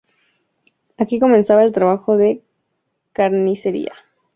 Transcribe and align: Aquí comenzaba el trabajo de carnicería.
Aquí 0.97 1.19
comenzaba 1.19 1.63
el 1.63 1.71
trabajo 1.71 2.17
de 2.17 2.43
carnicería. 3.13 3.93